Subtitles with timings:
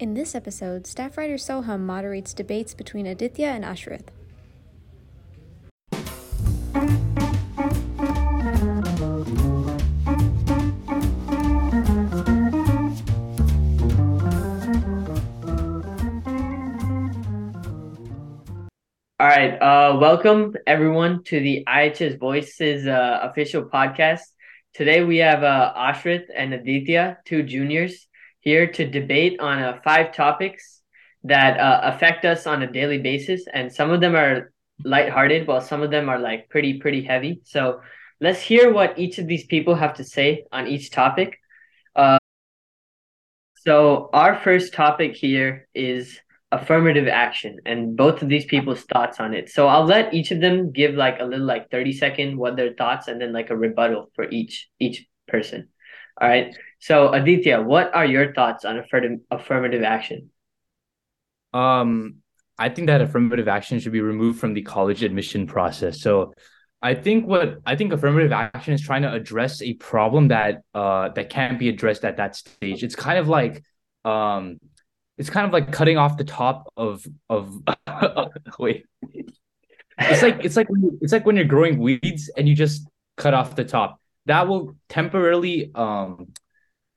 [0.00, 4.12] In this episode, staff writer Soham moderates debates between Aditya and Ashrith.
[19.18, 19.58] All right.
[19.60, 24.20] Uh, welcome everyone to the IHS Voices uh, official podcast.
[24.74, 25.72] Today we have uh,
[26.36, 28.07] and Aditya, two juniors,
[28.48, 30.80] here to debate on uh, five topics
[31.24, 34.52] that uh, affect us on a daily basis, and some of them are
[34.84, 37.42] lighthearted, while some of them are like pretty pretty heavy.
[37.44, 37.82] So
[38.22, 41.38] let's hear what each of these people have to say on each topic.
[41.94, 42.18] Uh,
[43.66, 46.18] so our first topic here is
[46.50, 49.50] affirmative action and both of these people's thoughts on it.
[49.50, 52.72] So I'll let each of them give like a little like 30 second what their
[52.72, 55.68] thoughts and then like a rebuttal for each each person.
[56.20, 56.56] All right.
[56.80, 60.30] So Aditya, what are your thoughts on affirmative affirmative action?
[61.52, 62.16] Um
[62.58, 66.00] I think that affirmative action should be removed from the college admission process.
[66.00, 66.34] So
[66.82, 71.10] I think what I think affirmative action is trying to address a problem that uh
[71.10, 72.82] that can't be addressed at that stage.
[72.82, 73.62] It's kind of like
[74.04, 74.58] um
[75.18, 77.62] it's kind of like cutting off the top of of
[78.58, 78.86] wait
[79.98, 83.34] it's like it's like when it's like when you're growing weeds and you just cut
[83.34, 86.32] off the top that will temporarily um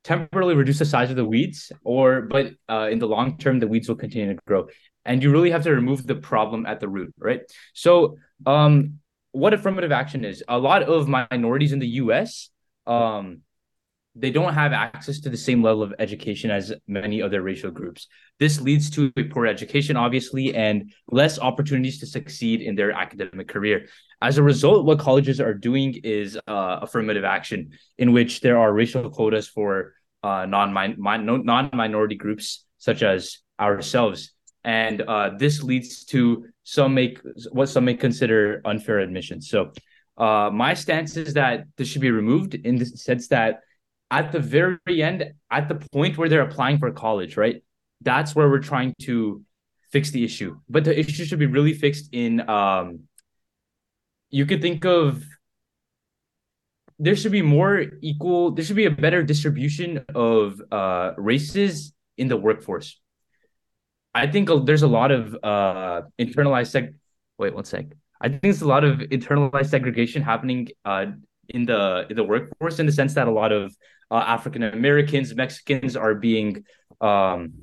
[0.04, 3.68] temporarily reduce the size of the weeds or but uh, in the long term the
[3.68, 4.68] weeds will continue to grow.
[5.06, 7.42] And you really have to remove the problem at the root right?
[7.74, 9.00] So um
[9.32, 10.44] what affirmative action is?
[10.48, 12.50] A lot of minorities in the us
[12.86, 13.42] um
[14.16, 18.08] they don't have access to the same level of education as many other racial groups.
[18.40, 23.48] This leads to a poor education, obviously, and less opportunities to succeed in their academic
[23.48, 23.88] career.
[24.22, 28.74] As a result, what colleges are doing is uh, affirmative action, in which there are
[28.74, 36.04] racial quotas for uh, non non minority groups such as ourselves, and uh, this leads
[36.06, 37.20] to some make
[37.52, 39.50] what some may consider unfair admissions.
[39.50, 39.72] So,
[40.18, 43.62] uh, my stance is that this should be removed in the sense that
[44.12, 47.64] at the very end, at the point where they're applying for college, right?
[48.02, 49.42] That's where we're trying to
[49.92, 50.58] fix the issue.
[50.70, 53.02] But the issue should be really fixed in um
[54.30, 55.24] you could think of
[57.00, 62.28] there should be more equal there should be a better distribution of uh races in
[62.28, 63.00] the workforce.
[64.14, 66.96] I think there's a lot of uh internalized seg
[67.38, 67.86] wait one sec.
[68.22, 71.06] I think there's a lot of internalized segregation happening uh
[71.54, 73.76] in the in the workforce in the sense that a lot of
[74.10, 76.64] uh, African Americans, Mexicans are being
[77.00, 77.54] um,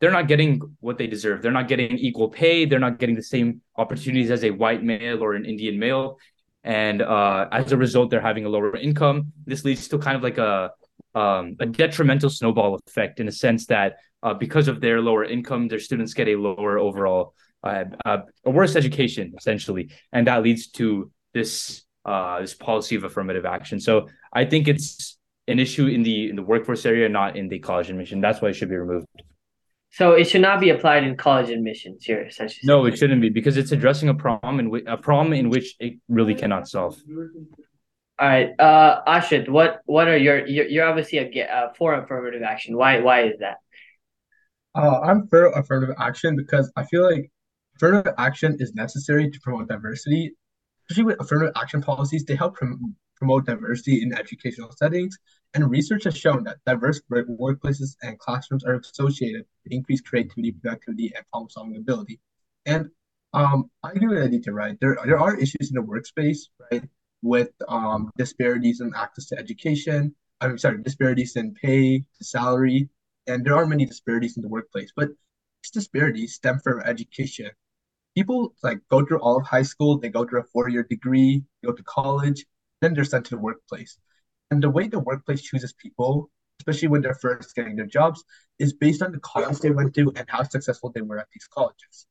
[0.00, 1.42] they're not getting what they deserve.
[1.42, 2.64] They're not getting equal pay.
[2.64, 6.18] They're not getting the same opportunities as a white male or an Indian male,
[6.64, 9.32] and uh, as a result, they're having a lower income.
[9.46, 10.72] This leads to kind of like a
[11.14, 15.68] um, a detrimental snowball effect in a sense that uh, because of their lower income,
[15.68, 20.68] their students get a lower overall, uh, uh, a worse education essentially, and that leads
[20.68, 23.80] to this uh, this policy of affirmative action.
[23.80, 25.18] So I think it's
[25.48, 28.20] an issue in the in the workforce area, not in the college admission.
[28.20, 29.06] That's why it should be removed.
[29.90, 32.60] So it should not be applied in college admissions here, essentially.
[32.64, 35.76] No, it shouldn't be because it's addressing a problem in which a problem in which
[35.80, 36.96] it really cannot solve.
[38.18, 42.42] All right, uh, Ashrith, what what are your you're, you're obviously a uh, for affirmative
[42.42, 42.76] action.
[42.76, 43.58] Why why is that?
[44.74, 47.30] Uh, I'm for affirmative action because I feel like
[47.76, 50.32] affirmative action is necessary to promote diversity,
[50.88, 52.24] especially with affirmative action policies.
[52.24, 55.16] They help prom- promote diversity in educational settings,
[55.54, 61.12] and research has shown that diverse workplaces and classrooms are associated with increased creativity, productivity,
[61.14, 62.20] and problem-solving ability.
[62.66, 62.90] And
[63.32, 64.76] um, I agree with Aditya, right?
[64.80, 66.82] There, there are issues in the workspace, right,
[67.22, 70.14] with um, disparities in access to education.
[70.40, 72.88] I'm sorry, disparities in pay, salary,
[73.26, 74.92] and there are many disparities in the workplace.
[74.94, 77.50] But these disparities stem from education.
[78.14, 81.72] People like go through all of high school, they go through a four-year degree, go
[81.72, 82.44] to college,
[82.80, 83.96] then they're sent to the workplace.
[84.50, 86.30] And the way the workplace chooses people,
[86.60, 88.22] especially when they're first getting their jobs,
[88.58, 91.46] is based on the college they went to and how successful they were at these
[91.46, 92.06] colleges.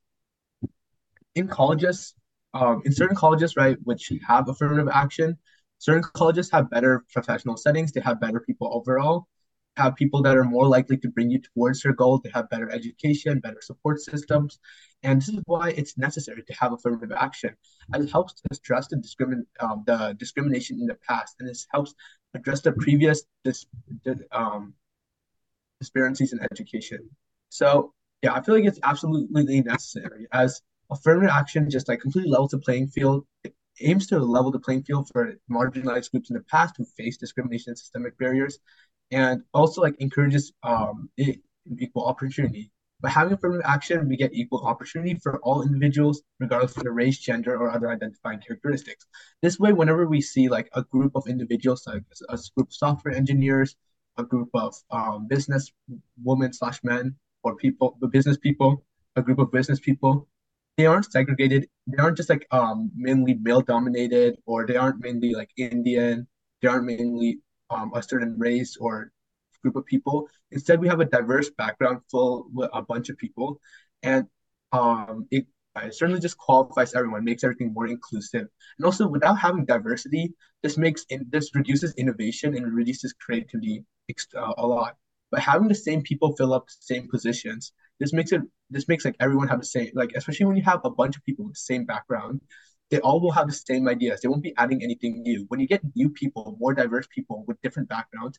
[1.35, 2.15] In colleges,
[2.53, 5.37] um, in certain colleges, right, which have affirmative action,
[5.77, 9.27] certain colleges have better professional settings, they have better people overall,
[9.77, 12.19] have people that are more likely to bring you towards your goal.
[12.23, 14.59] They have better education, better support systems.
[15.03, 17.55] And this is why it's necessary to have affirmative action.
[17.93, 21.35] It helps to address the, discrimin- um, the discrimination in the past.
[21.39, 21.95] And this helps
[22.33, 23.65] address the previous dis-
[24.31, 24.73] um,
[25.79, 27.09] disparities in education.
[27.49, 30.61] So, yeah, I feel like it's absolutely necessary as
[30.91, 33.25] affirmative action just like completely levels the playing field.
[33.43, 37.17] It aims to level the playing field for marginalized groups in the past who face
[37.17, 38.59] discrimination and systemic barriers
[39.09, 41.09] and also like encourages um
[41.79, 42.71] equal opportunity.
[43.01, 47.17] By having affirmative action, we get equal opportunity for all individuals, regardless of their race,
[47.17, 49.05] gender, or other identifying characteristics.
[49.41, 53.15] This way, whenever we see like a group of individuals, like a group of software
[53.15, 53.75] engineers,
[54.17, 55.71] a group of um, business
[56.23, 60.27] women slash men, or people, the business people, a group of business people,
[60.77, 61.67] they aren't segregated.
[61.87, 66.27] They aren't just like um mainly male dominated, or they aren't mainly like Indian.
[66.61, 67.39] They aren't mainly
[67.69, 69.11] um a certain race or
[69.61, 70.27] group of people.
[70.51, 73.59] Instead, we have a diverse background full with a bunch of people,
[74.03, 74.27] and
[74.71, 75.45] um, it,
[75.81, 78.47] it certainly just qualifies everyone, makes everything more inclusive.
[78.77, 83.85] And also, without having diversity, this makes in, this reduces innovation and reduces creativity
[84.35, 84.95] uh, a lot.
[85.31, 87.71] But having the same people fill up the same positions,
[88.01, 90.81] this makes it this makes like everyone have the same like especially when you have
[90.83, 92.41] a bunch of people with the same background
[92.91, 94.19] they all will have the same ideas.
[94.21, 95.45] They won't be adding anything new.
[95.47, 98.37] When you get new people, more diverse people with different backgrounds,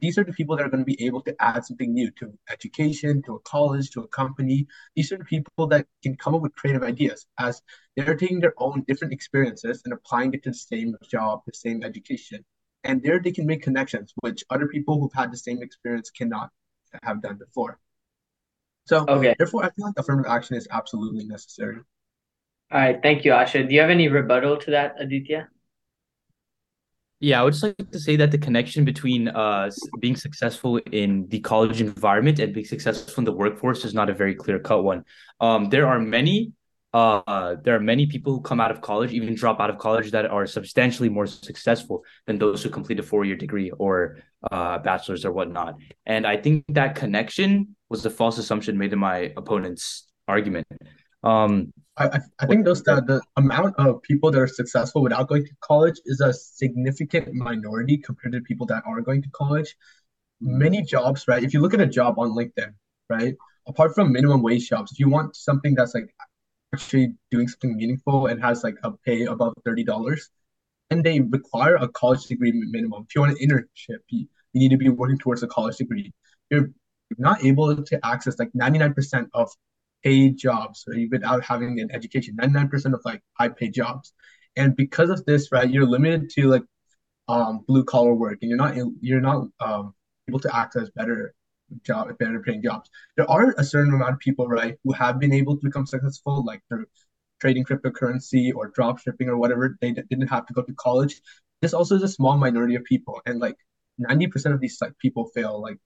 [0.00, 2.32] these are the people that are going to be able to add something new to
[2.50, 4.66] education, to a college, to a company.
[4.96, 7.60] These are the people that can come up with creative ideas as
[7.94, 11.84] they're taking their own different experiences and applying it to the same job, the same
[11.84, 12.44] education.
[12.84, 16.50] And there they can make connections, which other people who've had the same experience cannot
[17.02, 17.78] have done before.
[18.86, 19.34] So, okay.
[19.38, 21.78] therefore, I feel like affirmative action is absolutely necessary.
[22.70, 23.66] All right, thank you, Asha.
[23.66, 25.48] Do you have any rebuttal to that, Aditya?
[27.20, 29.70] Yeah, I would just like to say that the connection between uh
[30.00, 34.14] being successful in the college environment and being successful in the workforce is not a
[34.14, 35.04] very clear cut one.
[35.40, 36.52] Um, there are many
[36.92, 40.10] uh there are many people who come out of college, even drop out of college,
[40.10, 44.18] that are substantially more successful than those who complete a four year degree or
[44.52, 45.76] uh bachelor's or whatnot.
[46.04, 50.66] And I think that connection was a false assumption made in my opponent's argument.
[51.24, 55.44] Um, I, I think those the, the amount of people that are successful without going
[55.44, 59.74] to college is a significant minority compared to people that are going to college.
[60.40, 61.42] Many jobs, right?
[61.42, 62.74] If you look at a job on LinkedIn,
[63.08, 63.34] right?
[63.66, 66.14] Apart from minimum wage jobs, if you want something that's like
[66.74, 70.28] actually doing something meaningful and has like a pay above thirty dollars,
[70.90, 73.06] and they require a college degree minimum.
[73.08, 76.12] If you want an internship, you, you need to be working towards a college degree.
[76.50, 76.70] You're
[77.18, 79.50] not able to access like 99% of
[80.04, 82.36] paid jobs right, without having an education.
[82.36, 84.12] 99% of like high paid jobs.
[84.56, 86.62] And because of this right you're limited to like
[87.28, 89.94] um blue collar work and you're not you're not um
[90.28, 91.34] able to access better
[91.82, 92.90] job better paying jobs.
[93.16, 96.44] There are a certain amount of people right who have been able to become successful
[96.44, 96.86] like through
[97.40, 101.20] trading cryptocurrency or drop shipping or whatever they didn't have to go to college.
[101.62, 103.56] This also is a small minority of people and like
[103.98, 105.78] 90% of these like people fail like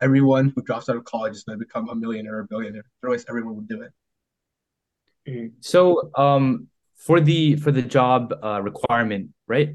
[0.00, 2.84] everyone who drops out of college is going to become a millionaire or a billionaire.
[3.02, 3.92] Otherwise, everyone would do it.
[5.28, 5.46] Mm-hmm.
[5.60, 9.74] So, um, for the for the job uh, requirement, right?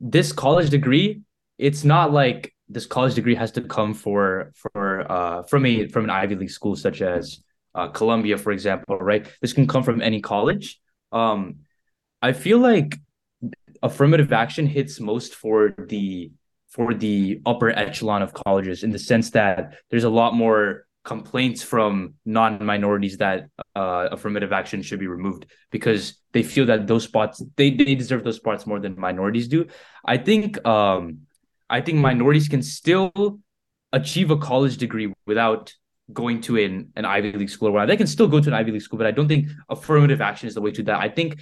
[0.00, 1.22] This college degree,
[1.58, 6.04] it's not like this college degree has to come for for uh from a from
[6.04, 7.42] an Ivy League school such as
[7.74, 9.26] uh, Columbia, for example, right?
[9.40, 10.80] This can come from any college.
[11.12, 11.56] Um,
[12.22, 12.96] I feel like
[13.82, 16.32] affirmative action hits most for the
[16.68, 21.62] for the upper echelon of colleges in the sense that there's a lot more complaints
[21.62, 27.42] from non-minorities that uh, affirmative action should be removed because they feel that those spots
[27.56, 29.66] they, they deserve those spots more than minorities do.
[30.04, 31.20] I think um
[31.70, 33.12] i think minorities can still
[33.92, 35.72] achieve a college degree without
[36.12, 37.90] going to an, an ivy league school or whatever.
[37.92, 40.48] They can still go to an ivy league school but i don't think affirmative action
[40.48, 40.98] is the way to that.
[41.00, 41.40] I think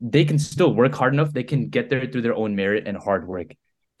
[0.00, 1.32] they can still work hard enough.
[1.32, 3.48] They can get there through their own merit and hard work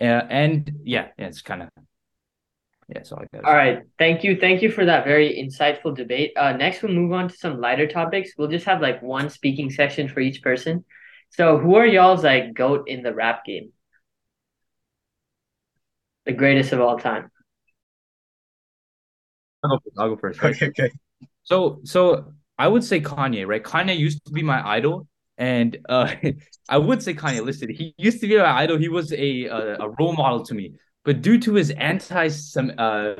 [0.00, 1.68] uh, and yeah, yeah, it's kind of
[2.88, 3.02] yeah.
[3.02, 3.44] So I got.
[3.44, 6.32] All right, thank you, thank you for that very insightful debate.
[6.36, 8.30] Uh, next we'll move on to some lighter topics.
[8.36, 10.84] We'll just have like one speaking section for each person.
[11.30, 13.72] So, who are y'all's like goat in the rap game?
[16.26, 17.30] The greatest of all time.
[19.62, 20.42] I'll go, I'll go first.
[20.42, 20.54] Right?
[20.54, 20.90] Okay, okay.
[21.44, 23.62] So, so I would say Kanye, right?
[23.62, 25.06] Kanye used to be my idol,
[25.40, 26.14] and uh,
[26.68, 27.70] I would say Kanye listed.
[27.70, 28.78] He used to be my idol.
[28.78, 30.74] He was a, a, a role model to me.
[31.04, 33.14] But due to his anti some uh,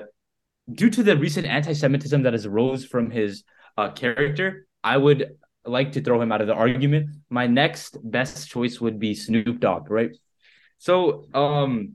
[0.73, 3.43] due to the recent anti-Semitism that has arose from his
[3.77, 5.33] uh, character, I would
[5.65, 7.11] like to throw him out of the argument.
[7.31, 10.15] My next best choice would be Snoop Dogg, right?
[10.79, 11.95] So, um,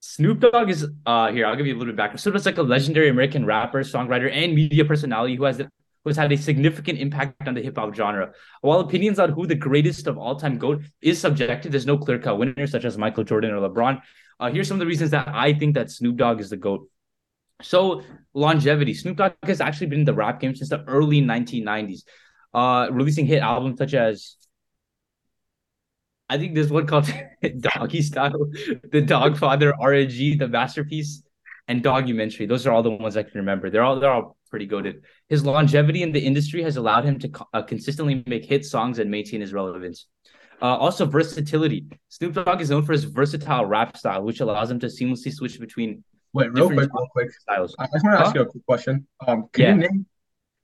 [0.00, 1.46] Snoop Dogg is uh here.
[1.46, 2.20] I'll give you a little bit background.
[2.20, 5.60] Snoop is like a legendary American rapper, songwriter, and media personality who has
[6.06, 8.32] has had a significant impact on the hip hop genre.
[8.62, 12.18] While opinions on who the greatest of all time GOAT is subjective, there's no clear
[12.18, 14.00] cut winner, such as Michael Jordan or LeBron.
[14.38, 16.88] Uh, here's some of the reasons that I think that Snoop Dogg is the GOAT.
[17.62, 18.02] So,
[18.32, 18.94] longevity.
[18.94, 22.04] Snoop Dogg has actually been in the rap game since the early 1990s,
[22.54, 24.36] uh, releasing hit albums such as
[26.30, 27.12] I think there's one called
[27.58, 28.50] Doggy Style,
[28.90, 31.24] The Dog Father, R&G, The Masterpiece,
[31.66, 32.46] and Documentary.
[32.46, 33.68] Those are all the ones I can remember.
[33.68, 35.04] They're all they're all pretty goaded.
[35.28, 39.10] His longevity in the industry has allowed him to uh, consistently make hit songs and
[39.10, 40.06] maintain his relevance.
[40.62, 41.86] Uh, also, versatility.
[42.10, 45.58] Snoop Dogg is known for his versatile rap style, which allows him to seamlessly switch
[45.58, 46.04] between.
[46.32, 47.30] Wait, real quick, real quick.
[47.32, 47.74] Styles.
[47.78, 48.32] I just want to ask huh?
[48.36, 49.06] you a quick question.
[49.26, 49.70] Um, can yeah.
[49.70, 50.06] you name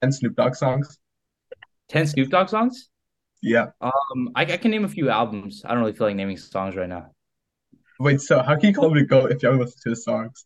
[0.02, 0.98] ten Snoop Dogg songs?
[1.88, 2.90] Ten Snoop Dogg songs?
[3.42, 3.68] Yeah.
[3.80, 5.62] Um, I, I can name a few albums.
[5.64, 7.12] I don't really feel like naming songs right now.
[7.98, 10.04] Wait, so how can you call me a goat if you haven't listened to his
[10.04, 10.44] songs?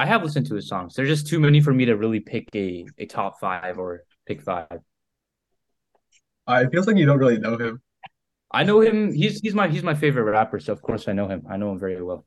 [0.00, 0.94] I have listened to his songs.
[0.94, 4.40] There's just too many for me to really pick a, a top five or pick
[4.40, 4.78] five.
[6.48, 7.82] Uh, it feels like you don't really know him.
[8.50, 9.12] I know him.
[9.12, 11.42] He's he's my he's my favorite rapper, so of course I know him.
[11.50, 12.24] I know him very well.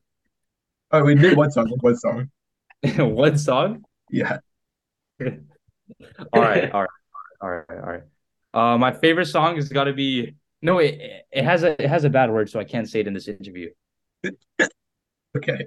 [0.92, 1.68] Oh, we did one song.
[1.80, 2.30] One song.
[2.96, 3.82] one song.
[4.08, 4.38] Yeah.
[5.20, 5.28] all
[6.32, 6.70] right.
[6.70, 6.90] All right.
[7.40, 7.64] All right.
[7.70, 8.02] All right.
[8.54, 10.78] Uh, my favorite song has got to be no.
[10.78, 13.14] It it has a it has a bad word, so I can't say it in
[13.14, 13.70] this interview.
[15.36, 15.66] okay.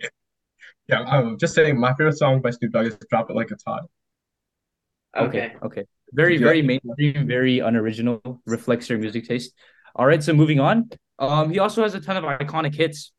[0.88, 3.64] Yeah, I'm just saying my favorite song by Snoop Dogg is "Drop It Like It's
[3.68, 3.84] Hot."
[5.16, 5.54] Okay.
[5.62, 5.86] Okay.
[6.14, 8.42] Very very mainstream, very unoriginal.
[8.46, 9.54] Reflects your music taste.
[9.96, 10.90] All right, so moving on.
[11.20, 13.12] Um, he also has a ton of iconic hits.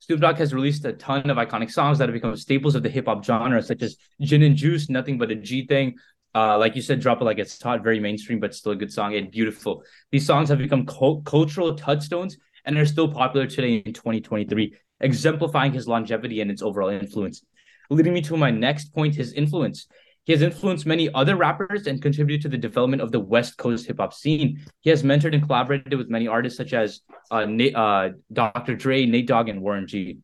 [0.00, 2.88] Snoop Dogg has released a ton of iconic songs that have become staples of the
[2.88, 5.96] hip hop genre, such as Gin and Juice, Nothing But a G Thing.
[6.34, 8.92] Uh, like you said, Drop It Like It's Hot, very mainstream, but still a good
[8.92, 9.84] song and beautiful.
[10.10, 15.72] These songs have become cult- cultural touchstones and are still popular today in 2023, exemplifying
[15.72, 17.42] his longevity and its overall influence.
[17.90, 19.86] Leading me to my next point, his influence.
[20.24, 23.86] He has influenced many other rappers and contributed to the development of the West Coast
[23.86, 24.60] hip hop scene.
[24.80, 28.76] He has mentored and collaborated with many artists such as uh, Nate, uh, Dr.
[28.76, 30.18] Dre, Nate Dogg, and Warren G.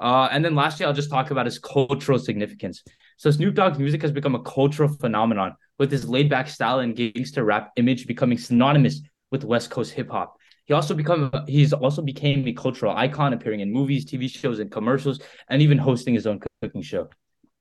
[0.00, 2.82] Uh, and then lastly, I'll just talk about his cultural significance.
[3.18, 7.44] So Snoop Dogg's music has become a cultural phenomenon, with his laid-back style and gangster
[7.44, 10.36] rap image becoming synonymous with West Coast hip hop.
[10.66, 14.70] He also become he's also became a cultural icon, appearing in movies, TV shows, and
[14.70, 17.08] commercials, and even hosting his own cooking show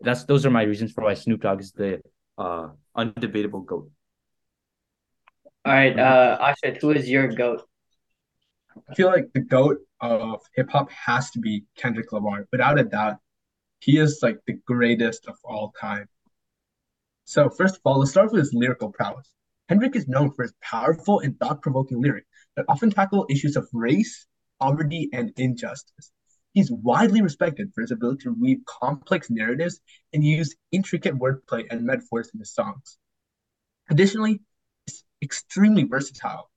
[0.01, 2.01] that's those are my reasons for why Snoop Dogg is the
[2.37, 3.89] uh undebatable goat.
[5.65, 7.63] All right, uh Ashrith, who is your goat?
[8.89, 12.45] I feel like the goat of hip hop has to be Kendrick Lamar.
[12.51, 13.17] Without a doubt,
[13.79, 16.07] he is like the greatest of all time.
[17.23, 19.31] So first of all, let's start with his lyrical prowess.
[19.69, 24.25] Kendrick is known for his powerful and thought-provoking lyrics that often tackle issues of race,
[24.59, 26.11] poverty, and injustice.
[26.53, 29.81] He's widely respected for his ability to weave complex narratives
[30.13, 32.97] and use intricate wordplay and metaphors in his songs.
[33.89, 34.39] Additionally,
[34.85, 36.49] he's extremely versatile.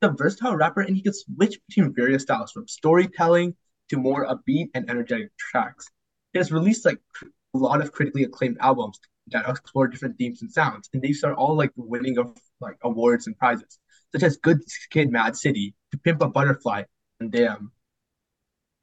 [0.00, 3.54] He's a versatile rapper, and he can switch between various styles from storytelling
[3.90, 5.88] to more upbeat and energetic tracks.
[6.32, 10.50] He has released like a lot of critically acclaimed albums that explore different themes and
[10.50, 13.78] sounds, and these are all like winning of like awards and prizes,
[14.14, 16.84] such as Good Kid, Mad City, To Pimp a Butterfly,
[17.20, 17.72] and Damn.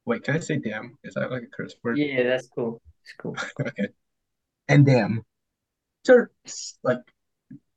[0.04, 0.98] Wait, can I say damn?
[1.04, 1.96] Is that like a curse word?
[1.96, 2.82] Yeah, that's cool.
[3.02, 3.36] It's cool.
[3.60, 3.88] okay.
[4.68, 5.22] And damn.
[6.04, 6.98] These like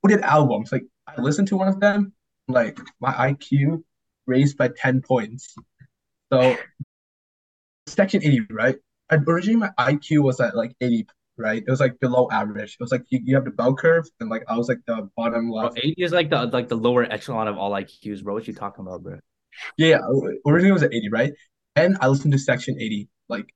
[0.03, 0.71] good albums.
[0.71, 2.13] Like I listened to one of them,
[2.47, 3.83] like my IQ
[4.25, 5.53] raised by 10 points.
[6.33, 6.57] So
[7.87, 8.75] section 80, right?
[9.11, 11.05] originally my IQ was at like 80,
[11.37, 11.63] right?
[11.65, 12.73] It was like below average.
[12.73, 15.09] It was like you, you have the bell curve and like I was like the
[15.15, 15.75] bottom left.
[15.75, 18.33] Bro, 80 is like the like the lower echelon of all IQs, bro.
[18.33, 19.19] What you talking about, bro?
[19.77, 19.99] Yeah,
[20.45, 21.33] originally it was at 80, right?
[21.75, 23.09] And I listened to Section 80.
[23.29, 23.53] Like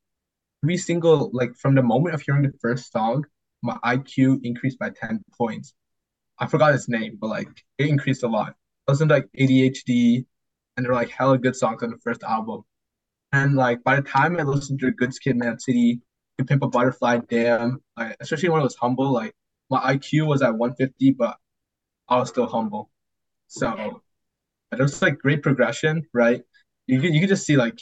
[0.64, 3.26] every single like from the moment of hearing the first song,
[3.62, 5.74] my IQ increased by 10 points.
[6.40, 8.56] I forgot its name, but like it increased a lot.
[8.88, 10.26] I listened to like ADHD
[10.76, 12.64] and they're like hella good songs on the first album.
[13.32, 16.02] And like by the time I listened to Good Kid Mad City,
[16.46, 19.34] Pimp a Butterfly, Damn, like, especially when it was humble, like
[19.70, 21.38] my IQ was at 150, but
[22.08, 22.90] I was still humble.
[23.48, 24.02] So
[24.72, 26.44] there's like great progression, right?
[26.88, 27.80] You can you can just see like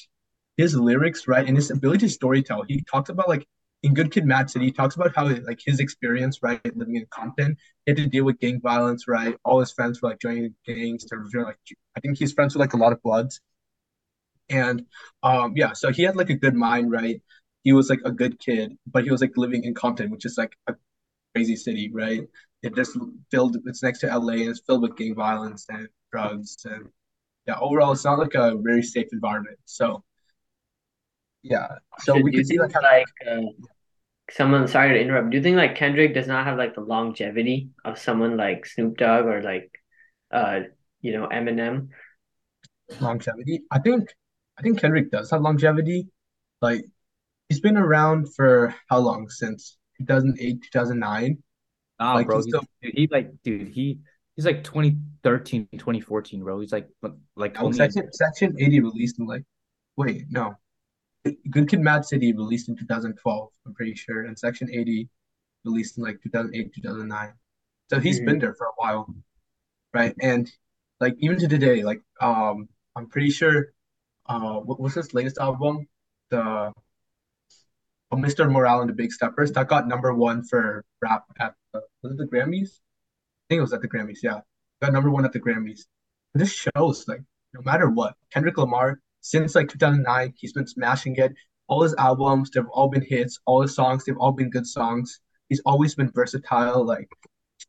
[0.57, 2.65] his lyrics, right, and his ability to storytell.
[2.67, 3.47] He talks about like
[3.83, 4.65] in Good Kid, Mad City.
[4.65, 8.25] He talks about how like his experience, right, living in Compton, he had to deal
[8.25, 9.35] with gang violence, right.
[9.45, 11.05] All his friends were like joining gangs.
[11.05, 11.57] To like,
[11.95, 13.39] I think he's friends with like a lot of Bloods,
[14.49, 14.85] and
[15.23, 15.73] um, yeah.
[15.73, 17.21] So he had like a good mind, right.
[17.63, 20.37] He was like a good kid, but he was like living in Compton, which is
[20.37, 20.75] like a
[21.35, 22.21] crazy city, right?
[22.63, 22.97] It just
[23.31, 23.57] filled.
[23.65, 26.89] It's next to LA, and it's filled with gang violence and drugs, and
[27.47, 27.59] yeah.
[27.59, 29.57] Overall, it's not like a very safe environment.
[29.65, 30.03] So
[31.43, 31.67] yeah.
[31.99, 33.41] So Should we could see like like uh,
[34.31, 34.67] someone?
[34.67, 35.31] Sorry to interrupt.
[35.31, 38.97] Do you think like Kendrick does not have like the longevity of someone like Snoop
[38.97, 39.71] Dogg or like,
[40.31, 40.61] uh,
[41.01, 41.89] you know, Eminem?
[42.99, 43.63] longevity.
[43.71, 44.13] I think
[44.57, 46.07] I think Kendrick does have longevity.
[46.61, 46.85] Like
[47.49, 49.29] he's been around for how long?
[49.29, 51.43] Since 2008, 2009.
[51.99, 52.41] Nah, Like bro.
[52.41, 53.99] still dude, he like, dude, he
[54.35, 56.59] he's like 2013, 2014, bro.
[56.59, 56.87] He's like
[57.35, 59.43] like oh, Section Section 80 released in like
[59.97, 60.55] wait, no.
[61.49, 65.09] Good Kid, Mad City released in 2012, I'm pretty sure, and Section 80
[65.65, 67.33] released in like 2008, 2009.
[67.89, 68.25] So he's Mhm.
[68.25, 69.13] been there for a while,
[69.93, 70.15] right?
[70.21, 70.51] And
[70.99, 73.67] like even to today, like um, I'm pretty sure,
[74.27, 75.87] uh, what was his latest album?
[76.31, 76.73] The
[78.13, 78.49] Mr.
[78.49, 82.17] Morale and the Big Steppers that got number one for rap at the, was it
[82.17, 82.69] the Grammys?
[82.69, 84.19] I think it was at the Grammys.
[84.23, 84.39] Yeah,
[84.81, 85.81] got number one at the Grammys.
[86.33, 87.21] This shows like
[87.53, 91.33] no matter what, Kendrick Lamar since like 2009, he's been smashing it.
[91.67, 93.39] All his albums, they've all been hits.
[93.45, 95.19] All his songs, they've all been good songs.
[95.49, 96.85] He's always been versatile.
[96.85, 97.09] Like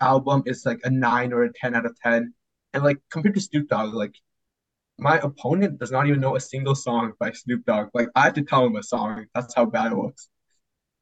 [0.00, 2.32] album is like a nine or a ten out of ten.
[2.74, 4.14] And like compared to Snoop Dogg, like
[4.98, 7.88] my opponent does not even know a single song by Snoop Dogg.
[7.94, 9.26] Like I had to tell him a song.
[9.34, 10.28] That's how bad it was.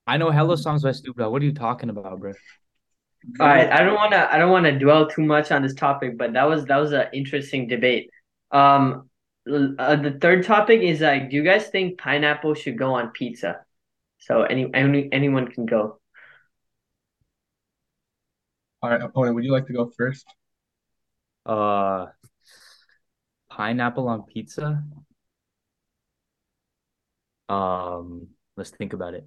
[0.07, 1.33] I know hella songs by Snoop Dogg.
[1.33, 2.33] What are you talking about, bro?
[3.41, 5.75] All right, I don't want to I don't want to dwell too much on this
[5.75, 8.11] topic, but that was that was an interesting debate.
[8.53, 9.09] Um,
[9.49, 13.65] uh, the third topic is like, do you guys think pineapple should go on pizza?
[14.19, 15.99] So any any anyone can go.
[18.83, 20.27] All right, opponent, would you like to go first?
[21.45, 22.07] Uh,
[23.57, 24.85] pineapple on pizza.
[27.49, 29.27] Um, let's think about it.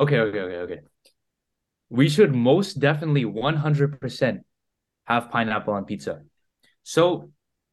[0.00, 0.80] Okay, okay, okay, okay.
[1.90, 4.40] We should most definitely 100%
[5.04, 6.22] have pineapple on pizza.
[6.82, 7.30] So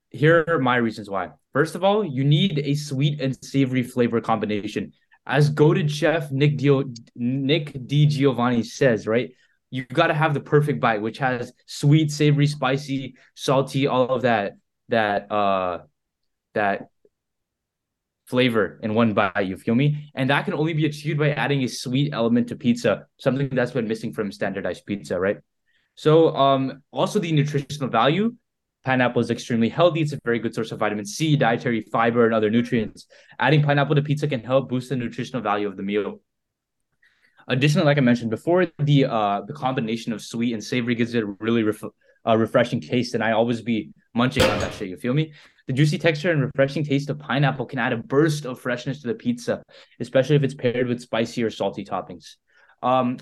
[0.10, 1.32] here are my reasons why.
[1.54, 4.92] First of all, you need a sweet and savory flavor combination.
[5.26, 6.84] As goaded chef Nick Dio,
[7.16, 9.32] Nick DiGiovanni says, right?
[9.74, 14.22] You got to have the perfect bite, which has sweet, savory, spicy, salty, all of
[14.22, 14.54] that
[14.90, 15.80] that uh
[16.54, 16.90] that
[18.28, 19.48] flavor in one bite.
[19.48, 20.12] You feel me?
[20.14, 23.72] And that can only be achieved by adding a sweet element to pizza, something that's
[23.72, 25.38] been missing from standardized pizza, right?
[25.96, 28.36] So, um, also the nutritional value.
[28.86, 30.02] Pineapple is extremely healthy.
[30.02, 33.08] It's a very good source of vitamin C, dietary fiber, and other nutrients.
[33.40, 36.20] Adding pineapple to pizza can help boost the nutritional value of the meal.
[37.48, 41.24] Additionally, like I mentioned before, the uh the combination of sweet and savory gives it
[41.24, 41.84] a really ref-
[42.26, 44.90] uh, refreshing taste, and I always be munching on that shit.
[44.90, 45.34] You feel me?
[45.68, 49.08] The juicy texture and refreshing taste of pineapple can add a burst of freshness to
[49.08, 49.64] the pizza,
[50.00, 52.36] especially if it's paired with spicy or salty toppings.
[52.82, 53.18] Um,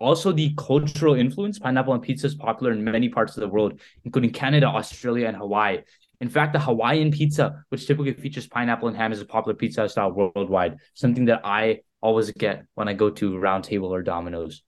[0.00, 3.80] also, the cultural influence pineapple on pizza is popular in many parts of the world,
[4.04, 5.82] including Canada, Australia, and Hawaii.
[6.20, 9.88] In fact, the Hawaiian pizza, which typically features pineapple and ham, is a popular pizza
[9.88, 14.62] style worldwide, something that I always get when I go to Round Table or Domino's.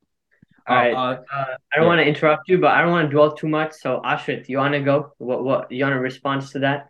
[0.66, 0.94] All right.
[0.94, 1.88] Uh, Uh, I don't yeah.
[1.92, 3.72] want to interrupt you, but I don't want to dwell too much.
[3.74, 5.12] So Ashrith, you want to go?
[5.18, 6.88] What what you want to respond to that?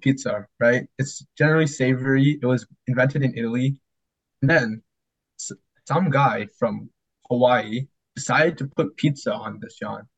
[0.00, 0.84] Pizza, right?
[0.98, 2.38] It's generally savory.
[2.42, 3.80] It was invented in Italy.
[4.42, 4.82] And then
[5.40, 5.52] s-
[5.86, 6.90] some guy from
[7.30, 10.08] Hawaii decided to put pizza on this, John.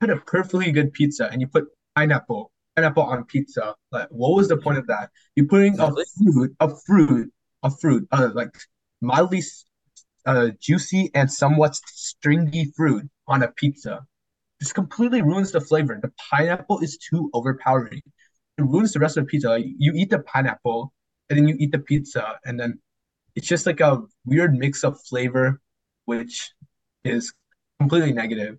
[0.00, 1.64] Put a perfectly good pizza and you put
[1.94, 3.74] pineapple, pineapple on pizza.
[3.92, 5.10] Like, what was the point of that?
[5.36, 8.54] You're putting a fruit, a fruit, a fruit, uh, like
[9.00, 9.42] mildly
[10.24, 14.06] uh, juicy and somewhat stringy fruit on a pizza.
[14.60, 15.98] This completely ruins the flavor.
[16.00, 18.02] The pineapple is too overpowering.
[18.58, 19.50] It ruins the rest of the pizza.
[19.50, 20.92] Like, you eat the pineapple
[21.28, 22.78] and then you eat the pizza, and then
[23.34, 25.60] it's just like a weird mix of flavor,
[26.04, 26.52] which
[27.04, 27.34] is
[27.80, 28.58] completely negative.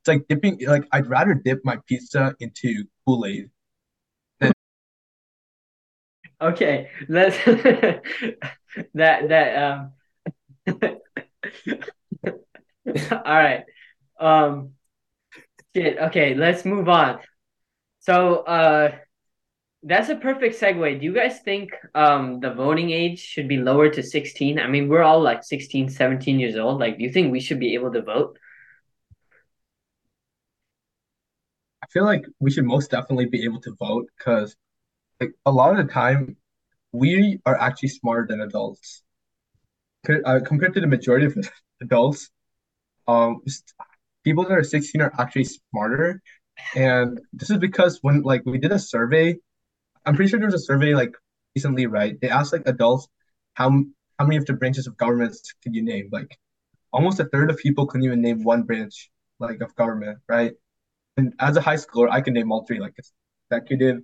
[0.00, 3.50] It's like dipping, like I'd rather dip my pizza into Kool-Aid.
[6.40, 7.36] Okay, let's
[8.94, 9.92] that that um.
[13.12, 13.64] All right.
[14.18, 14.72] Um.
[15.74, 15.98] Shit.
[15.98, 17.20] Okay, let's move on.
[18.00, 18.96] So, uh,
[19.82, 20.98] that's a perfect segue.
[21.00, 24.58] Do you guys think um the voting age should be lowered to 16?
[24.58, 26.80] I mean, we're all like 16, 17 years old.
[26.80, 28.38] Like, do you think we should be able to vote?
[31.82, 34.56] I feel like we should most definitely be able to vote because
[35.20, 36.36] like a lot of the time
[36.92, 39.02] we are actually smarter than adults.
[40.24, 41.36] Uh, compared to the majority of
[41.82, 42.30] adults,
[43.08, 43.42] um,
[44.24, 46.22] people that are 16 are actually smarter.
[46.76, 49.36] And this is because when like we did a survey,
[50.06, 51.14] I'm pretty sure there was a survey like
[51.56, 52.16] recently, right?
[52.20, 53.08] They asked like adults
[53.54, 53.70] how
[54.18, 56.08] how many of the branches of governments could you name?
[56.12, 56.38] Like
[56.92, 60.54] almost a third of people couldn't even name one branch like of government, right?
[61.16, 62.94] And as a high schooler, I can name all three, like
[63.50, 64.02] executive,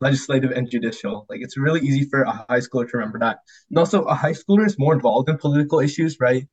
[0.00, 1.26] legislative, and judicial.
[1.28, 3.38] Like it's really easy for a high schooler to remember that.
[3.68, 6.46] And also, a high schooler is more involved in political issues, right?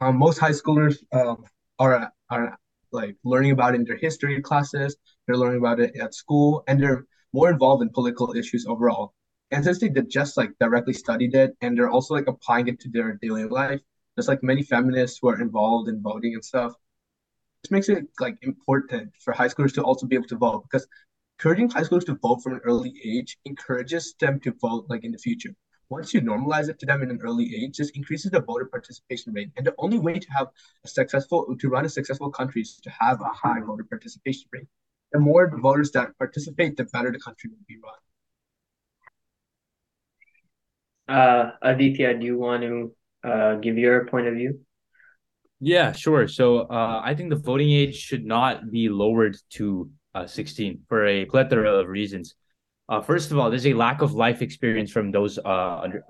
[0.00, 1.44] Um, most high schoolers um,
[1.78, 2.58] are are
[2.92, 4.96] like learning about it in their history classes.
[5.26, 9.14] They're learning about it at school, and they're more involved in political issues overall.
[9.52, 12.80] And since they did just like directly studied it, and they're also like applying it
[12.80, 13.80] to their daily life,
[14.14, 16.72] there's like many feminists who are involved in voting and stuff.
[17.62, 20.86] This makes it like important for high schoolers to also be able to vote because
[21.40, 25.12] encouraging high schoolers to vote from an early age encourages them to vote like in
[25.12, 25.48] the future.
[25.88, 29.32] Once you normalize it to them in an early age, this increases the voter participation
[29.32, 29.50] rate.
[29.56, 30.48] And the only way to have
[30.84, 34.66] a successful to run a successful country is to have a high voter participation rate.
[35.12, 37.78] The more voters that participate, the better the country will be
[41.08, 41.18] run.
[41.18, 44.60] Uh, Aditya, do you want to uh, give your point of view?
[45.58, 46.28] Yeah, sure.
[46.28, 51.06] So uh, I think the voting age should not be lowered to uh, 16 for
[51.06, 52.34] a plethora of reasons.
[52.88, 56.04] Uh, first of all, there's a lack of life experience from those uh, under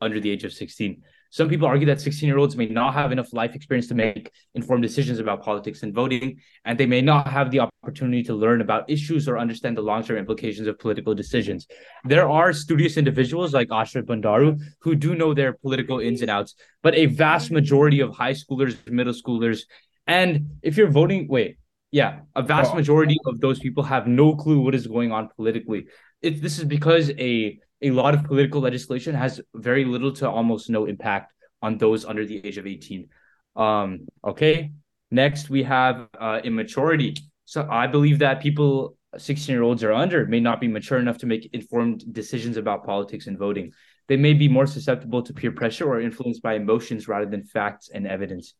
[0.00, 1.02] under the age of 16.
[1.30, 4.30] Some people argue that 16 year olds may not have enough life experience to make
[4.54, 8.62] informed decisions about politics and voting, and they may not have the opportunity to learn
[8.62, 11.66] about issues or understand the long term implications of political decisions.
[12.04, 16.54] There are studious individuals like Ashrith Bandaru who do know their political ins and outs,
[16.82, 19.62] but a vast majority of high schoolers, middle schoolers,
[20.06, 21.58] and if you're voting, wait,
[21.90, 25.86] yeah, a vast majority of those people have no clue what is going on politically.
[26.20, 30.68] It, this is because a a lot of political legislation has very little to almost
[30.68, 33.08] no impact on those under the age of 18.
[33.56, 34.72] Um, okay.
[35.10, 37.16] Next, we have uh, immaturity.
[37.44, 41.18] So I believe that people 16 year olds or under may not be mature enough
[41.18, 43.72] to make informed decisions about politics and voting.
[44.08, 47.90] They may be more susceptible to peer pressure or influenced by emotions rather than facts
[47.92, 48.54] and evidence.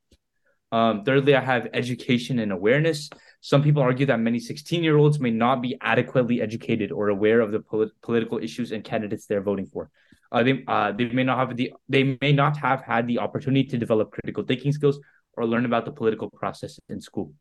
[0.71, 3.09] Um, thirdly, I have education and awareness.
[3.41, 7.41] Some people argue that many 16 year olds may not be adequately educated or aware
[7.41, 9.91] of the polit- political issues and candidates they're voting for.
[10.31, 13.65] Uh, they, uh, they may not have the they may not have had the opportunity
[13.65, 15.01] to develop critical thinking skills
[15.35, 17.33] or learn about the political process in school.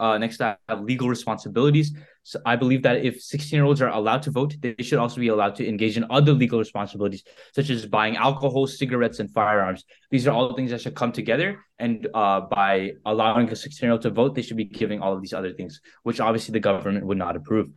[0.00, 1.92] Uh, next, I have legal responsibilities.
[2.22, 5.20] So I believe that if 16 year olds are allowed to vote, they should also
[5.20, 7.22] be allowed to engage in other legal responsibilities,
[7.54, 9.84] such as buying alcohol, cigarettes, and firearms.
[10.10, 11.58] These are all things that should come together.
[11.78, 15.14] And uh, by allowing a 16 year old to vote, they should be giving all
[15.14, 17.68] of these other things, which obviously the government would not approve.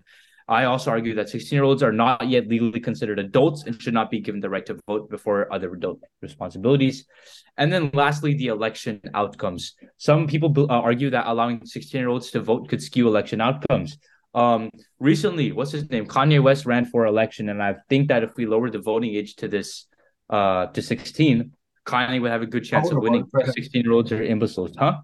[0.53, 3.93] I also argue that 16 year olds are not yet legally considered adults and should
[3.93, 7.05] not be given the right to vote before other adult responsibilities.
[7.57, 9.73] And then lastly, the election outcomes.
[9.97, 13.97] Some people uh, argue that allowing 16 year olds to vote could skew election outcomes.
[14.35, 16.07] Um, recently, what's his name?
[16.07, 19.35] Kanye West ran for election, and I think that if we lower the voting age
[19.37, 19.87] to this
[20.29, 21.51] uh to 16,
[21.85, 23.25] Kanye would have a good chance of winning.
[23.33, 24.97] 16 year olds are imbeciles, huh?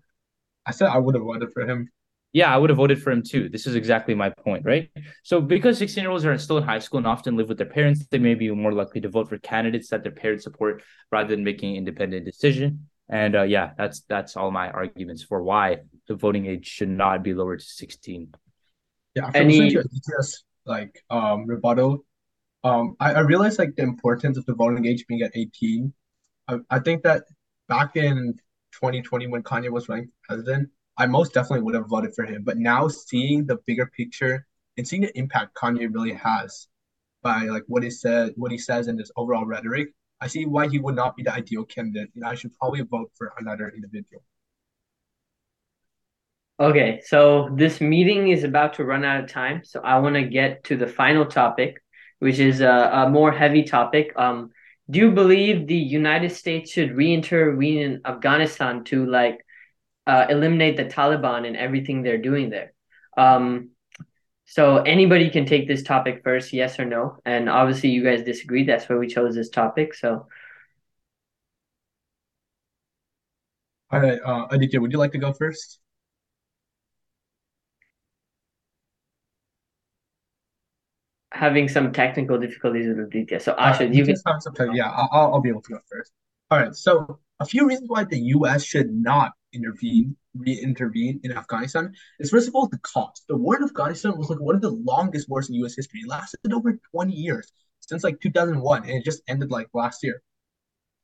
[0.65, 1.89] I said I would have voted for him
[2.31, 3.49] yeah, I would have voted for him too.
[3.49, 4.89] This is exactly my point, right?
[5.23, 7.67] So, because 16 year olds are still in high school and often live with their
[7.67, 11.29] parents, they may be more likely to vote for candidates that their parents support rather
[11.29, 12.87] than making an independent decision.
[13.09, 17.23] And uh, yeah, that's that's all my arguments for why the voting age should not
[17.23, 18.33] be lowered to 16.
[19.15, 19.71] Yeah, from Any...
[19.71, 19.83] to
[20.65, 22.05] like um rebuttal,
[22.63, 25.91] um, I, I realized like the importance of the voting age being at 18.
[26.47, 27.23] I, I think that
[27.67, 28.35] back in
[28.73, 32.43] 2020 when Kanye was running president, I most definitely would have voted for him.
[32.43, 34.45] But now seeing the bigger picture
[34.77, 36.67] and seeing the impact Kanye really has
[37.23, 39.89] by like what he said, what he says and his overall rhetoric,
[40.21, 43.09] I see why he would not be the ideal candidate, and I should probably vote
[43.17, 44.23] for another individual.
[46.59, 50.23] Okay, so this meeting is about to run out of time, so I want to
[50.23, 51.81] get to the final topic,
[52.19, 54.11] which is a, a more heavy topic.
[54.17, 54.51] Um,
[54.89, 59.39] do you believe the United States should re-intervene in Afghanistan to like
[60.09, 62.73] uh, eliminate the Taliban and everything they're doing there.
[63.15, 63.69] Um,
[64.45, 67.17] so anybody can take this topic first, yes or no.
[67.25, 68.63] And obviously, you guys disagree.
[68.63, 69.93] That's why we chose this topic.
[69.93, 70.25] So.
[73.91, 75.79] All right, uh, Aditya, would you like to go first?
[81.31, 83.39] Having some technical difficulties with Aditya.
[83.41, 84.15] So Asha, uh, you can.
[84.17, 86.11] Some, yeah, I'll, I'll be able to go first.
[86.49, 88.63] All right, so a few reasons why the U.S.
[88.63, 93.25] should not intervene, re-intervene in Afghanistan is first of all the cost.
[93.27, 95.75] The war in Afghanistan was like one of the longest wars in U.S.
[95.75, 96.01] history.
[96.01, 100.21] It lasted over 20 years since like 2001, and it just ended like last year.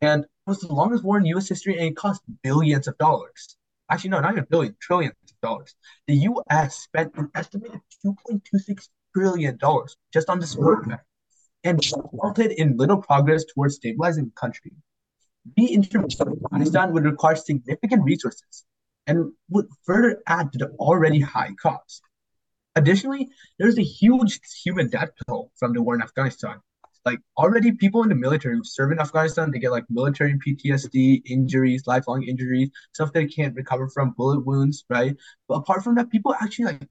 [0.01, 1.49] And it was the longest war in U.S.
[1.49, 3.57] history, and it cost billions of dollars.
[3.89, 5.75] Actually, no, not even billion, trillions of dollars.
[6.07, 6.75] The U.S.
[6.75, 10.85] spent an estimated 2.26 trillion dollars just on this war,
[11.63, 14.71] and resulted in little progress towards stabilizing the country
[15.57, 18.65] re-intervention in Afghanistan would require significant resources
[19.07, 22.01] and would further add to the already high cost.
[22.75, 26.59] Additionally, there's a huge human death toll from the war in Afghanistan.
[27.05, 31.21] Like already people in the military who serve in Afghanistan, they get like military PTSD,
[31.29, 35.15] injuries, lifelong injuries, stuff that they can't recover from, bullet wounds, right?
[35.47, 36.89] But apart from that, people actually like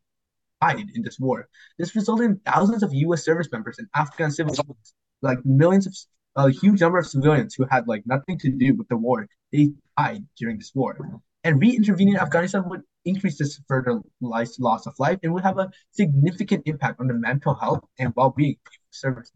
[0.63, 1.49] died in this war.
[1.79, 5.97] This resulted in thousands of US service members and Afghan civilians, like millions of
[6.37, 9.71] a huge number of civilians who had like nothing to do with the war, they
[9.97, 11.21] died during this war.
[11.45, 15.71] And re-intervening in Afghanistan would increase this further loss of life and would have a
[15.91, 19.31] significant impact on the mental health and well-being of service.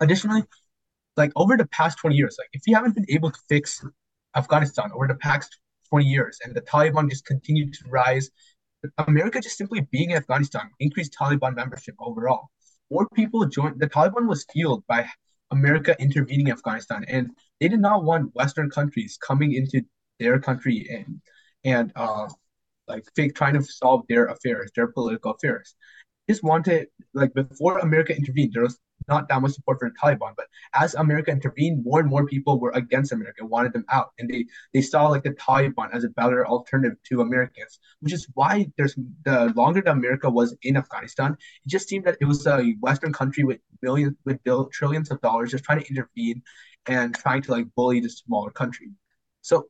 [0.00, 0.42] Additionally,
[1.16, 3.84] like over the past 20 years, like if you haven't been able to fix
[4.36, 5.58] Afghanistan over the past
[5.90, 8.30] 20 years and the Taliban just continued to rise,
[8.98, 12.48] America just simply being in Afghanistan increased Taliban membership overall.
[12.90, 13.80] More people joined.
[13.80, 15.08] The Taliban was fueled by
[15.50, 17.30] America intervening in Afghanistan, and
[17.60, 19.82] they did not want Western countries coming into
[20.18, 21.20] their country and
[21.64, 22.28] and uh
[22.86, 25.74] like fake trying to solve their affairs, their political affairs.
[26.28, 30.34] Just wanted like before America intervened, there was not that much support for the Taliban.
[30.36, 34.28] But as America intervened, more and more people were against America, wanted them out, and
[34.28, 38.66] they they saw like the Taliban as a better alternative to Americans, which is why
[38.76, 42.74] there's the longer that America was in Afghanistan, it just seemed that it was a
[42.80, 46.42] Western country with millions with bill, trillions of dollars just trying to intervene
[46.86, 48.90] and trying to like bully the smaller country.
[49.42, 49.68] So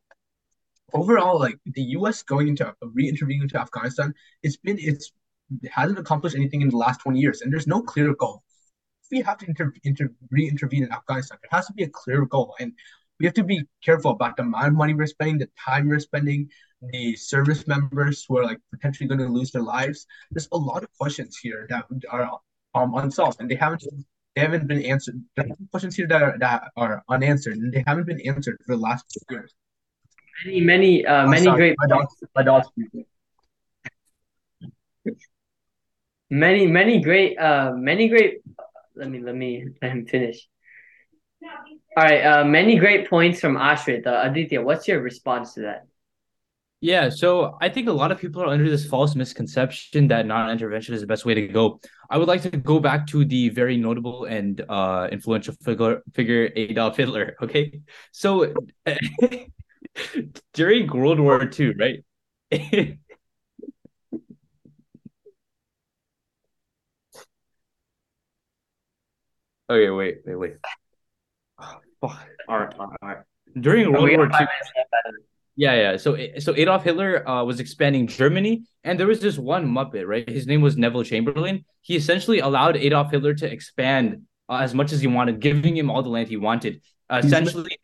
[0.92, 2.22] overall, like the U.S.
[2.22, 5.12] going into re-intervening into Afghanistan, it's been it's it
[5.70, 8.42] hasn't accomplished anything in the last 20 years, and there's no clear goal
[9.10, 12.54] we have to inter, inter, re-intervene in Afghanistan, there has to be a clear goal,
[12.60, 12.72] and
[13.18, 15.98] we have to be careful about the amount of money we're spending, the time we're
[15.98, 16.48] spending,
[16.92, 20.06] the service members who are like potentially going to lose their lives.
[20.30, 22.38] There's a lot of questions here that are
[22.74, 23.82] um unsolved, and they haven't
[24.36, 25.20] they haven't been answered.
[25.36, 28.76] There are questions here that are that are unanswered, and they haven't been answered for
[28.76, 29.52] the last few years.
[30.44, 31.76] Many, many, uh, many sorry, great.
[31.78, 32.68] My dog's, my dog's
[36.30, 38.40] many, many great, uh, many great
[38.98, 40.46] let me let me let him finish.
[41.96, 44.06] All right, uh, many great points from Ashrith.
[44.06, 45.86] Uh, Aditya, what's your response to that?
[46.80, 50.94] Yeah, so I think a lot of people are under this false misconception that non-intervention
[50.94, 51.80] is the best way to go.
[52.08, 56.50] I would like to go back to the very notable and uh, influential figure figure
[56.54, 57.36] Adolf Hitler.
[57.42, 57.80] Okay,
[58.12, 58.52] so
[60.54, 62.04] during World War II, right?
[69.70, 70.54] Okay, wait, wait, wait.
[71.58, 72.26] Oh, fuck.
[72.48, 73.18] All right, all right, all right.
[73.60, 74.46] During World War II.
[75.56, 75.96] Yeah, yeah.
[75.96, 80.28] So, so Adolf Hitler uh, was expanding Germany, and there was this one Muppet, right?
[80.28, 81.64] His name was Neville Chamberlain.
[81.82, 85.90] He essentially allowed Adolf Hitler to expand uh, as much as he wanted, giving him
[85.90, 86.80] all the land he wanted.
[87.10, 87.76] Uh, essentially,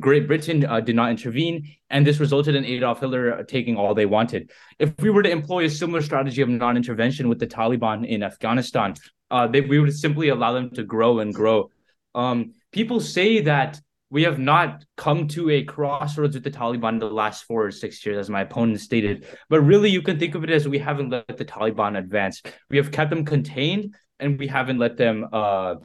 [0.00, 4.06] Great Britain uh, did not intervene, and this resulted in Adolf Hitler taking all they
[4.06, 4.50] wanted.
[4.78, 8.94] If we were to employ a similar strategy of non-intervention with the Taliban in Afghanistan,
[9.30, 11.70] uh, they, we would simply allow them to grow and grow.
[12.14, 16.98] Um, people say that we have not come to a crossroads with the Taliban in
[16.98, 19.26] the last four or six years, as my opponent stated.
[19.48, 22.42] But really, you can think of it as we haven't let the Taliban advance.
[22.70, 25.26] We have kept them contained, and we haven't let them.
[25.32, 25.76] Uh,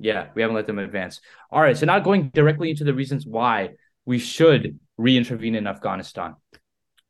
[0.00, 1.20] yeah, we haven't let them advance.
[1.50, 3.70] All right, so now going directly into the reasons why
[4.06, 6.34] we should re-intervene in Afghanistan.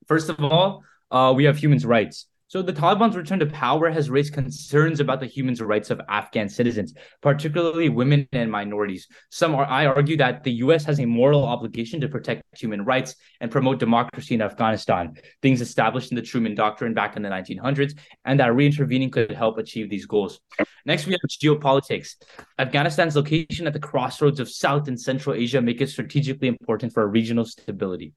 [0.06, 2.26] First of all, uh, we have human rights.
[2.50, 6.48] So the Taliban's return to power has raised concerns about the human rights of Afghan
[6.48, 9.06] citizens, particularly women and minorities.
[9.30, 13.14] Some are I argue that the US has a moral obligation to protect human rights
[13.40, 17.96] and promote democracy in Afghanistan, things established in the Truman Doctrine back in the 1900s,
[18.24, 20.40] and that reintervening could help achieve these goals.
[20.84, 22.16] Next, we have geopolitics.
[22.58, 27.06] Afghanistan's location at the crossroads of South and Central Asia make it strategically important for
[27.06, 28.12] regional stability.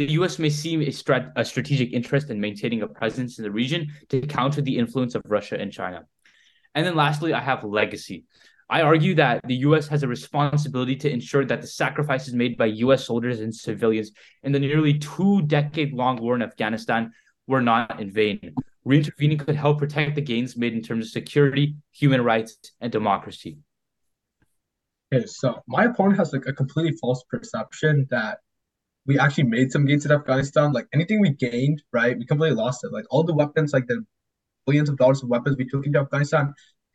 [0.00, 0.38] The U.S.
[0.38, 4.22] may see a, strat- a strategic interest in maintaining a presence in the region to
[4.22, 6.06] counter the influence of Russia and China.
[6.74, 8.24] And then lastly, I have legacy.
[8.70, 12.64] I argue that the US has a responsibility to ensure that the sacrifices made by
[12.86, 17.12] US soldiers and civilians in the nearly two decade long war in Afghanistan
[17.46, 18.54] were not in vain.
[18.86, 23.58] Reintervening could help protect the gains made in terms of security, human rights, and democracy.
[25.12, 28.38] Okay, so my opponent has like a completely false perception that
[29.10, 30.72] we actually made some gains in Afghanistan.
[30.72, 32.92] Like anything we gained, right, we completely lost it.
[32.92, 34.04] Like all the weapons, like the
[34.66, 36.54] billions of dollars of weapons we took into Afghanistan,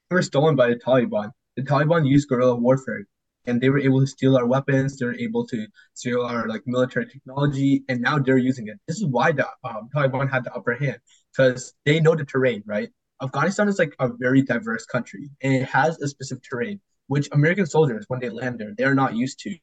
[0.10, 1.32] were stolen by the Taliban.
[1.58, 3.04] The Taliban used guerrilla warfare,
[3.47, 4.97] and they were able to steal our weapons.
[4.97, 8.78] They were able to steal our like military technology, and now they're using it.
[8.88, 10.99] This is why the um, Taliban had the upper hand
[11.36, 12.88] because they know the terrain, right?
[13.21, 17.65] Afghanistan is like a very diverse country, and it has a specific terrain, which American
[17.65, 19.58] soldiers, when they land there, they are not used to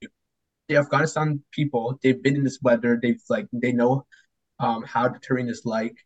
[0.68, 2.98] the Afghanistan people, they've been in this weather.
[3.00, 4.06] They've like they know
[4.58, 5.96] um, how the terrain is like,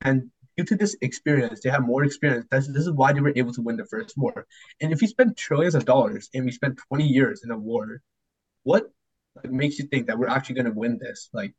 [0.00, 2.46] and due to this experience, they have more experience.
[2.50, 4.46] That's, this is why they were able to win the first war.
[4.80, 8.02] And if you spend trillions of dollars and we spent 20 years in a war,
[8.62, 8.90] what
[9.36, 11.28] like, makes you think that we're actually going to win this?
[11.32, 11.54] Like,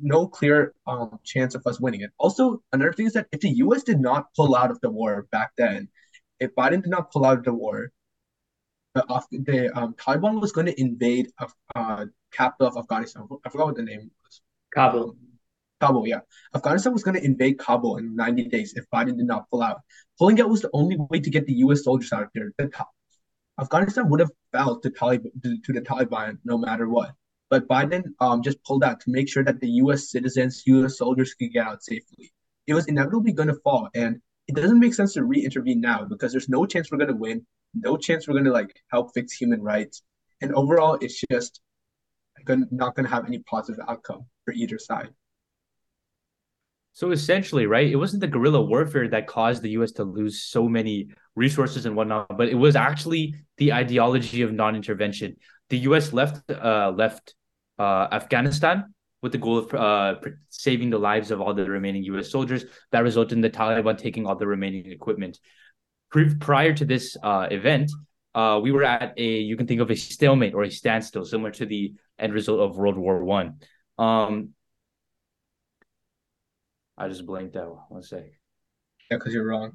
[0.00, 2.10] no clear um, chance of us winning it.
[2.18, 3.82] Also, another thing is that if the U.S.
[3.82, 5.88] did not pull out of the war back then,
[6.40, 7.90] if Biden did not pull out of the war,
[8.94, 11.30] the, the um, Taliban was going to invade
[11.74, 13.26] uh, capital of Afghanistan.
[13.44, 14.40] I forgot what the name was.
[14.74, 15.16] Kabul.
[15.80, 16.20] Kabul, yeah.
[16.54, 19.80] Afghanistan was going to invade Kabul in 90 days if Biden did not pull out.
[20.18, 21.84] Pulling out was the only way to get the U.S.
[21.84, 22.52] soldiers out of there.
[22.58, 22.70] The,
[23.60, 27.12] Afghanistan would have fell to, Talib- to the Taliban no matter what.
[27.50, 30.10] But Biden um, just pulled out to make sure that the U.S.
[30.10, 30.96] citizens, U.S.
[30.96, 32.32] soldiers could get out safely.
[32.66, 36.32] It was inevitably going to fall, and it doesn't make sense to re-intervene now because
[36.32, 39.32] there's no chance we're going to win, no chance we're going to like help fix
[39.32, 40.02] human rights,
[40.40, 41.60] and overall, it's just
[42.44, 45.10] gonna, not going to have any positive outcome for either side.
[46.94, 50.68] So essentially, right, it wasn't the guerrilla warfare that caused the US to lose so
[50.68, 55.36] many resources and whatnot, but it was actually the ideology of non-intervention.
[55.70, 57.34] The US left uh, left
[57.78, 60.16] uh, Afghanistan with the goal of uh,
[60.50, 62.64] saving the lives of all the remaining US soldiers.
[62.90, 65.38] That resulted in the Taliban taking all the remaining equipment.
[66.12, 67.90] Pre- prior to this uh, event,
[68.34, 71.50] uh, we were at a you can think of a stalemate or a standstill, similar
[71.52, 73.56] to the end result of World War One.
[73.98, 74.50] Um,
[76.96, 77.86] I just blanked out.
[77.88, 78.24] One sec.
[79.10, 79.72] Yeah, because you're wrong.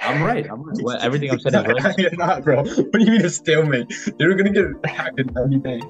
[0.00, 0.48] I'm right.
[0.50, 0.76] I'm right.
[0.82, 1.98] Well, everything I'm saying is right.
[1.98, 2.62] you're not, bro.
[2.64, 3.92] What do you mean a stalemate?
[4.18, 5.82] They're gonna get attacked in 90 days.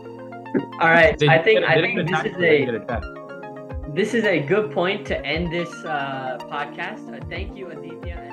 [0.80, 4.72] All right, They I think didn't I think this is a this is a good
[4.72, 7.14] point to end this uh, podcast.
[7.14, 8.23] Uh, thank you, Aditya and.